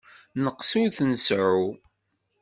Nneqs 0.37 0.71
ur 0.81 0.89
t-nseεεu. 0.95 1.63